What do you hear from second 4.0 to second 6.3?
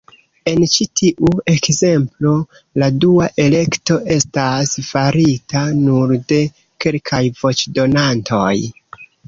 estas farita nur